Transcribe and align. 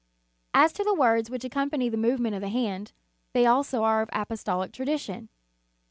"* 0.31 0.43
As 0.55 0.73
to 0.73 0.83
the 0.83 0.95
words 0.95 1.29
which 1.29 1.43
accompany 1.45 1.87
the 1.87 1.95
move 1.95 2.19
ment 2.19 2.33
of 2.33 2.41
the 2.41 2.49
hand, 2.49 2.91
they, 3.33 3.45
also, 3.45 3.83
are 3.83 4.01
of 4.01 4.09
apostolic 4.11 4.71
tradition. 4.71 5.29